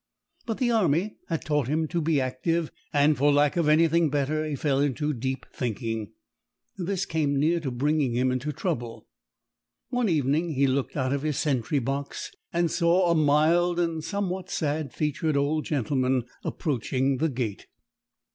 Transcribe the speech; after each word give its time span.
But 0.47 0.57
the 0.57 0.71
army 0.71 1.17
had 1.27 1.45
taught 1.45 1.67
him 1.67 1.87
to 1.89 2.01
be 2.01 2.19
active, 2.19 2.71
and 2.91 3.15
for 3.15 3.31
lack 3.31 3.55
of 3.55 3.69
anything 3.69 4.09
better 4.09 4.43
he 4.43 4.55
fell 4.55 4.79
into 4.79 5.13
deep 5.13 5.45
thinking. 5.53 6.13
This 6.75 7.05
came 7.05 7.39
near 7.39 7.59
to 7.59 7.69
bringing 7.69 8.15
him 8.15 8.31
into 8.31 8.51
trouble. 8.51 9.05
One 9.89 10.09
evening 10.09 10.55
he 10.55 10.65
looked 10.65 10.97
out 10.97 11.13
of 11.13 11.21
his 11.21 11.37
sentry 11.37 11.77
box 11.77 12.31
and 12.51 12.71
saw 12.71 13.11
a 13.11 13.13
mild 13.13 13.79
and 13.79 14.03
somewhat 14.03 14.49
sad 14.49 14.91
featured 14.91 15.37
old 15.37 15.65
gentleman 15.65 16.23
approaching 16.43 17.17
the 17.17 17.29
gate. 17.29 17.67